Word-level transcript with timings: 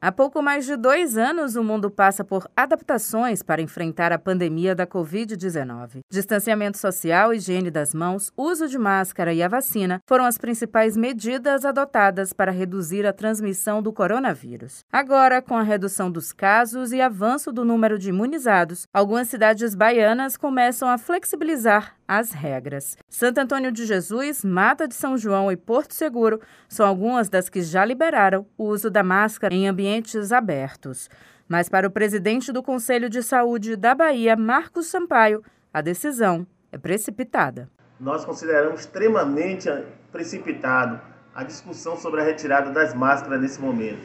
Há 0.00 0.12
pouco 0.12 0.40
mais 0.40 0.64
de 0.64 0.76
dois 0.76 1.18
anos, 1.18 1.56
o 1.56 1.64
mundo 1.64 1.90
passa 1.90 2.22
por 2.22 2.48
adaptações 2.56 3.42
para 3.42 3.60
enfrentar 3.60 4.12
a 4.12 4.18
pandemia 4.18 4.72
da 4.72 4.86
Covid-19. 4.86 6.02
Distanciamento 6.08 6.78
social, 6.78 7.34
higiene 7.34 7.68
das 7.68 7.92
mãos, 7.92 8.32
uso 8.36 8.68
de 8.68 8.78
máscara 8.78 9.34
e 9.34 9.42
a 9.42 9.48
vacina 9.48 10.00
foram 10.06 10.24
as 10.24 10.38
principais 10.38 10.96
medidas 10.96 11.64
adotadas 11.64 12.32
para 12.32 12.52
reduzir 12.52 13.04
a 13.06 13.12
transmissão 13.12 13.82
do 13.82 13.92
coronavírus. 13.92 14.84
Agora, 14.92 15.42
com 15.42 15.56
a 15.56 15.62
redução 15.62 16.12
dos 16.12 16.32
casos 16.32 16.92
e 16.92 17.00
avanço 17.00 17.50
do 17.50 17.64
número 17.64 17.98
de 17.98 18.10
imunizados, 18.10 18.86
algumas 18.94 19.28
cidades 19.28 19.74
baianas 19.74 20.36
começam 20.36 20.88
a 20.88 20.96
flexibilizar 20.96 21.97
as 22.08 22.32
regras. 22.32 22.96
Santo 23.06 23.38
Antônio 23.38 23.70
de 23.70 23.84
Jesus, 23.84 24.42
Mata 24.42 24.88
de 24.88 24.94
São 24.94 25.18
João 25.18 25.52
e 25.52 25.56
Porto 25.56 25.92
Seguro 25.92 26.40
são 26.66 26.86
algumas 26.86 27.28
das 27.28 27.50
que 27.50 27.60
já 27.60 27.84
liberaram 27.84 28.46
o 28.56 28.64
uso 28.64 28.90
da 28.90 29.02
máscara 29.02 29.54
em 29.54 29.68
ambientes 29.68 30.32
abertos. 30.32 31.10
Mas 31.46 31.68
para 31.68 31.86
o 31.86 31.90
presidente 31.90 32.50
do 32.50 32.62
Conselho 32.62 33.10
de 33.10 33.22
Saúde 33.22 33.76
da 33.76 33.94
Bahia, 33.94 34.34
Marcos 34.34 34.86
Sampaio, 34.86 35.44
a 35.72 35.82
decisão 35.82 36.46
é 36.72 36.78
precipitada. 36.78 37.68
Nós 38.00 38.24
consideramos 38.24 38.80
extremamente 38.80 39.68
precipitado 40.10 41.00
a 41.34 41.44
discussão 41.44 41.96
sobre 41.96 42.20
a 42.20 42.24
retirada 42.24 42.70
das 42.70 42.94
máscaras 42.94 43.40
nesse 43.40 43.60
momento. 43.60 44.00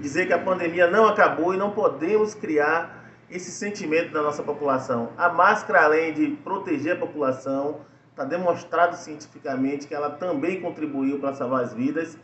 Dizer 0.00 0.26
que 0.26 0.32
a 0.32 0.38
pandemia 0.38 0.88
não 0.88 1.06
acabou 1.06 1.52
e 1.52 1.56
não 1.56 1.70
podemos 1.70 2.34
criar 2.34 2.97
esse 3.30 3.50
sentimento 3.50 4.12
da 4.12 4.22
nossa 4.22 4.42
população. 4.42 5.10
A 5.16 5.28
máscara, 5.28 5.84
além 5.84 6.12
de 6.12 6.28
proteger 6.42 6.96
a 6.96 6.98
população, 6.98 7.80
está 8.10 8.24
demonstrado 8.24 8.96
cientificamente 8.96 9.86
que 9.86 9.94
ela 9.94 10.10
também 10.10 10.60
contribuiu 10.60 11.18
para 11.18 11.34
salvar 11.34 11.62
as 11.62 11.72
vidas 11.72 12.18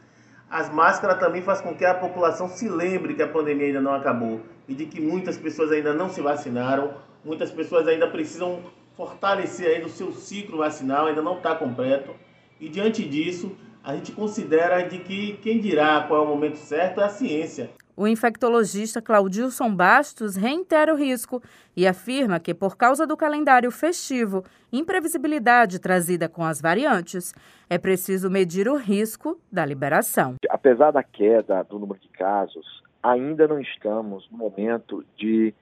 as 0.50 0.72
máscaras 0.72 1.18
também 1.18 1.42
faz 1.42 1.60
com 1.60 1.74
que 1.74 1.84
a 1.84 1.94
população 1.94 2.48
se 2.48 2.68
lembre 2.68 3.14
que 3.14 3.22
a 3.22 3.28
pandemia 3.28 3.66
ainda 3.66 3.80
não 3.80 3.92
acabou 3.92 4.40
e 4.68 4.74
de 4.74 4.86
que 4.86 5.00
muitas 5.00 5.36
pessoas 5.36 5.72
ainda 5.72 5.92
não 5.92 6.08
se 6.08 6.20
vacinaram, 6.20 6.94
muitas 7.24 7.50
pessoas 7.50 7.88
ainda 7.88 8.06
precisam 8.06 8.62
fortalecer 8.96 9.74
ainda 9.74 9.86
o 9.86 9.90
seu 9.90 10.12
ciclo 10.12 10.58
vacinal, 10.58 11.06
ainda 11.06 11.20
não 11.20 11.38
está 11.38 11.56
completo. 11.56 12.14
E 12.60 12.68
diante 12.68 13.04
disso, 13.04 13.56
a 13.82 13.96
gente 13.96 14.12
considera 14.12 14.82
de 14.82 14.98
que 14.98 15.38
quem 15.42 15.58
dirá 15.58 16.04
qual 16.06 16.22
é 16.22 16.24
o 16.24 16.28
momento 16.28 16.56
certo 16.56 17.00
é 17.00 17.04
a 17.04 17.08
ciência. 17.08 17.70
O 17.96 18.08
infectologista 18.08 19.00
Claudilson 19.00 19.72
Bastos 19.72 20.34
reitera 20.34 20.92
o 20.92 20.96
risco 20.96 21.40
e 21.76 21.86
afirma 21.86 22.40
que, 22.40 22.52
por 22.52 22.76
causa 22.76 23.06
do 23.06 23.16
calendário 23.16 23.70
festivo 23.70 24.42
imprevisibilidade 24.72 25.78
trazida 25.78 26.28
com 26.28 26.42
as 26.42 26.60
variantes, 26.60 27.32
é 27.70 27.78
preciso 27.78 28.28
medir 28.28 28.68
o 28.68 28.76
risco 28.76 29.40
da 29.50 29.64
liberação. 29.64 30.34
Apesar 30.50 30.90
da 30.90 31.04
queda 31.04 31.62
do 31.62 31.78
número 31.78 32.00
de 32.00 32.08
casos, 32.08 32.82
ainda 33.00 33.46
não 33.46 33.60
estamos 33.60 34.28
no 34.28 34.38
momento 34.38 35.04
de 35.16 35.54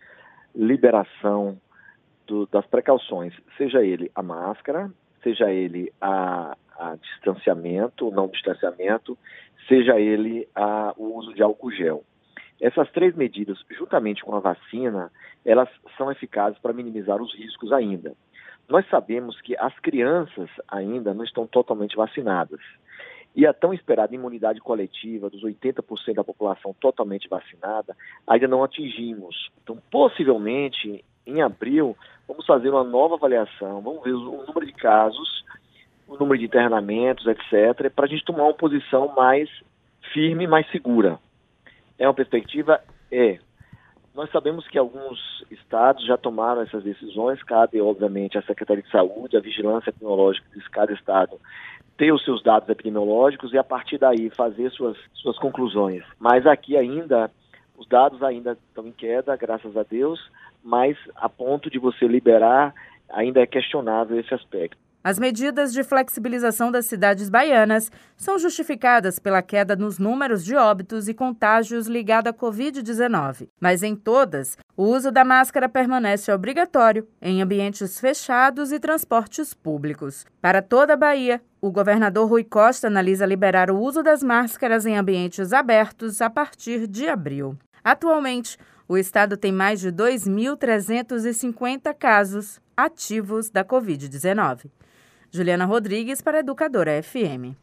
liberação 0.55 1.61
do, 2.27 2.47
das 2.47 2.65
precauções, 2.65 3.35
seja 3.59 3.85
ele 3.85 4.11
a 4.15 4.23
máscara, 4.23 4.91
seja 5.23 5.51
ele 5.51 5.93
a, 6.01 6.57
a 6.79 6.97
distanciamento, 6.97 8.11
não 8.11 8.27
distanciamento, 8.29 9.19
seja 9.69 10.01
ele 10.01 10.49
a, 10.55 10.95
o 10.97 11.19
uso 11.19 11.35
de 11.35 11.43
álcool 11.43 11.71
gel. 11.71 12.03
Essas 12.63 12.89
três 12.93 13.13
medidas, 13.17 13.59
juntamente 13.77 14.23
com 14.23 14.37
a 14.37 14.39
vacina, 14.39 15.11
elas 15.45 15.69
são 15.99 16.13
eficazes 16.13 16.57
para 16.61 16.73
minimizar 16.73 17.21
os 17.21 17.35
riscos 17.35 17.73
ainda. 17.73 18.15
Nós 18.69 18.89
sabemos 18.89 19.41
que 19.41 19.57
as 19.57 19.77
crianças 19.81 20.49
ainda 20.69 21.13
não 21.13 21.25
estão 21.25 21.45
totalmente 21.45 21.97
vacinadas. 21.97 22.61
E 23.35 23.45
a 23.45 23.53
tão 23.53 23.75
esperada 23.75 24.15
imunidade 24.15 24.61
coletiva 24.61 25.29
dos 25.29 25.43
80% 25.43 26.15
da 26.15 26.23
população 26.23 26.73
totalmente 26.81 27.29
vacinada 27.29 27.97
ainda 28.29 28.47
não 28.47 28.63
atingimos. 28.63 29.51
Então, 29.65 29.77
possivelmente, 29.91 31.05
em 31.27 31.43
abril, 31.43 31.97
vamos 32.29 32.47
fazer 32.47 32.71
uma 32.71 32.85
nova 32.85 33.17
avaliação, 33.17 33.81
vamos 33.81 34.05
ver 34.05 34.13
o 34.13 34.47
número 34.47 34.67
de 34.67 34.73
casos, 34.75 35.45
o 36.07 36.17
número 36.17 36.39
de 36.39 36.45
internamentos, 36.45 37.27
etc., 37.27 37.91
para 37.93 38.05
a 38.05 38.09
gente 38.09 38.25
tomar 38.25 38.45
uma 38.45 38.55
posição 38.55 39.13
mais 39.17 39.51
firme, 40.13 40.47
mais 40.47 40.71
segura. 40.71 41.19
É 42.03 42.09
uma 42.09 42.15
perspectiva? 42.15 42.81
É. 43.13 43.39
Nós 44.13 44.29
sabemos 44.33 44.67
que 44.67 44.77
alguns 44.77 45.47
estados 45.53 46.05
já 46.05 46.17
tomaram 46.19 46.63
essas 46.63 46.83
decisões, 46.83 47.41
cabe, 47.45 47.81
obviamente, 47.81 48.37
à 48.37 48.43
Secretaria 48.43 48.83
de 48.83 48.91
Saúde, 48.91 49.37
à 49.37 49.41
vigilância 49.41 49.91
epidemiológica 49.91 50.45
de 50.53 50.69
cada 50.69 50.93
estado 50.93 51.39
ter 51.97 52.13
os 52.13 52.25
seus 52.25 52.43
dados 52.43 52.69
epidemiológicos 52.69 53.53
e, 53.53 53.59
a 53.59 53.63
partir 53.63 53.99
daí, 53.99 54.29
fazer 54.31 54.73
suas, 54.73 54.97
suas 55.15 55.39
conclusões. 55.39 56.03
Mas 56.19 56.45
aqui 56.45 56.77
ainda, 56.77 57.31
os 57.79 57.87
dados 57.87 58.21
ainda 58.25 58.59
estão 58.69 58.89
em 58.89 58.93
queda, 58.93 59.37
graças 59.37 59.77
a 59.77 59.85
Deus, 59.85 60.19
mas 60.65 60.97
a 61.15 61.29
ponto 61.29 61.71
de 61.71 61.79
você 61.79 62.09
liberar, 62.09 62.75
ainda 63.09 63.41
é 63.41 63.47
questionável 63.47 64.19
esse 64.19 64.35
aspecto. 64.35 64.77
As 65.05 65.19
medidas 65.19 65.73
de 65.73 65.83
flexibilização 65.83 66.71
das 66.71 66.87
cidades 66.87 67.29
baianas 67.29 67.91
são 68.17 68.39
justificadas 68.39 69.19
pela 69.19 69.43
queda 69.43 69.75
nos 69.75 69.99
números 69.99 70.45
de 70.45 70.55
óbitos 70.55 71.09
e 71.09 71.15
contágios 71.15 71.89
ligados 71.89 72.31
à 72.31 72.33
Covid-19. 72.33 73.49
Mas 73.61 73.83
em 73.83 73.97
todas, 73.97 74.57
o 74.77 74.85
uso 74.85 75.11
da 75.11 75.25
máscara 75.25 75.69
permanece 75.69 76.33
obrigatório 76.33 77.09
em 77.21 77.43
ambientes 77.43 77.99
fechados 77.99 78.71
e 78.71 78.79
transportes 78.79 79.53
públicos. 79.53 80.25
Para 80.41 80.63
toda 80.63 80.93
a 80.93 80.97
Bahia, 80.97 81.43
o 81.61 81.73
governador 81.73 82.29
Rui 82.29 82.45
Costa 82.45 82.87
analisa 82.87 83.27
liberar 83.27 83.73
o 83.73 83.81
uso 83.81 84.05
das 84.05 84.23
máscaras 84.23 84.87
em 84.87 84.97
ambientes 84.97 85.53
abertos 85.53 86.23
a 86.23 86.31
partir 86.31 86.87
de 86.87 87.09
abril. 87.09 87.59
Atualmente, 87.83 88.57
o 88.87 88.97
estado 88.97 89.37
tem 89.37 89.51
mais 89.51 89.81
de 89.81 89.91
2.350 89.91 91.93
casos 91.93 92.61
ativos 92.77 93.51
da 93.51 93.65
Covid-19. 93.65 94.71
Juliana 95.35 95.65
Rodrigues 95.67 96.21
para 96.23 96.41
Educadora 96.41 96.99
FM. 96.99 97.57